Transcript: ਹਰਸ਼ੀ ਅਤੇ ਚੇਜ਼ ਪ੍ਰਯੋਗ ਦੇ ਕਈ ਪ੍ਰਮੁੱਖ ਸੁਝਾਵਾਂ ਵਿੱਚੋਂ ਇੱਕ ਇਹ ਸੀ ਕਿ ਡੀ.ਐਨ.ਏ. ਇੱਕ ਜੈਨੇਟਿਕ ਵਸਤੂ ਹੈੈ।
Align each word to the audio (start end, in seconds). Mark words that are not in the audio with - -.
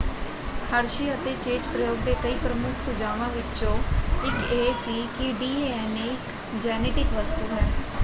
ਹਰਸ਼ੀ 0.69 1.09
ਅਤੇ 1.13 1.33
ਚੇਜ਼ 1.35 1.67
ਪ੍ਰਯੋਗ 1.67 1.97
ਦੇ 2.05 2.15
ਕਈ 2.15 2.35
ਪ੍ਰਮੁੱਖ 2.37 2.77
ਸੁਝਾਵਾਂ 2.79 3.29
ਵਿੱਚੋਂ 3.31 3.75
ਇੱਕ 4.23 4.51
ਇਹ 4.51 4.73
ਸੀ 4.75 5.07
ਕਿ 5.17 5.31
ਡੀ.ਐਨ.ਏ. 5.35 6.09
ਇੱਕ 6.09 6.61
ਜੈਨੇਟਿਕ 6.63 7.13
ਵਸਤੂ 7.13 7.53
ਹੈੈ। 7.53 7.69